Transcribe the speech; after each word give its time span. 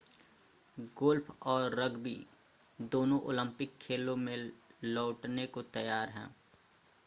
golf 0.97 1.31
और 1.43 1.75
rugby 1.75 2.15
दोनों 2.79 3.19
Olympic 3.21 3.77
खेलों 3.81 4.15
में 4.15 4.51
लौटने 4.83 5.45
को 5.47 5.61
तैयार 5.63 6.09
हैं 6.09 6.27